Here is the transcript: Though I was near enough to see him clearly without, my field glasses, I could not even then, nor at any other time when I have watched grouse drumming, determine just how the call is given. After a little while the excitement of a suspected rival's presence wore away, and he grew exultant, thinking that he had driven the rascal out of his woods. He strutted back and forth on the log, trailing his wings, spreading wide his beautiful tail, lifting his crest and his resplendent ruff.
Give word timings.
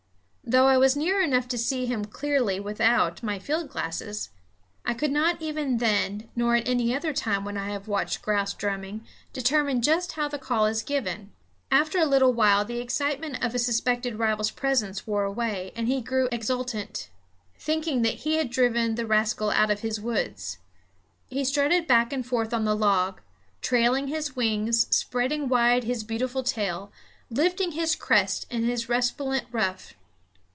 Though 0.43 0.67
I 0.67 0.75
was 0.77 0.97
near 0.97 1.21
enough 1.21 1.47
to 1.49 1.57
see 1.57 1.85
him 1.85 2.03
clearly 2.03 2.59
without, 2.59 3.23
my 3.23 3.39
field 3.39 3.69
glasses, 3.69 4.31
I 4.85 4.93
could 4.93 5.11
not 5.11 5.41
even 5.41 5.77
then, 5.77 6.29
nor 6.35 6.57
at 6.57 6.67
any 6.67 6.93
other 6.93 7.13
time 7.13 7.45
when 7.45 7.55
I 7.55 7.69
have 7.69 7.87
watched 7.87 8.21
grouse 8.21 8.53
drumming, 8.53 9.07
determine 9.31 9.81
just 9.81 10.13
how 10.13 10.27
the 10.27 10.39
call 10.39 10.65
is 10.65 10.83
given. 10.83 11.31
After 11.71 11.99
a 11.99 12.05
little 12.05 12.33
while 12.33 12.65
the 12.65 12.79
excitement 12.81 13.41
of 13.41 13.55
a 13.55 13.59
suspected 13.59 14.19
rival's 14.19 14.51
presence 14.51 15.07
wore 15.07 15.23
away, 15.23 15.71
and 15.73 15.87
he 15.87 16.01
grew 16.01 16.27
exultant, 16.33 17.09
thinking 17.57 18.01
that 18.01 18.15
he 18.15 18.35
had 18.35 18.49
driven 18.49 18.95
the 18.95 19.05
rascal 19.07 19.51
out 19.51 19.71
of 19.71 19.81
his 19.81 20.01
woods. 20.01 20.57
He 21.29 21.45
strutted 21.45 21.87
back 21.87 22.11
and 22.11 22.25
forth 22.25 22.53
on 22.53 22.65
the 22.65 22.75
log, 22.75 23.21
trailing 23.61 24.09
his 24.09 24.35
wings, 24.35 24.93
spreading 24.93 25.47
wide 25.47 25.85
his 25.85 26.03
beautiful 26.03 26.43
tail, 26.43 26.91
lifting 27.29 27.71
his 27.71 27.95
crest 27.95 28.47
and 28.51 28.65
his 28.65 28.89
resplendent 28.89 29.47
ruff. 29.53 29.93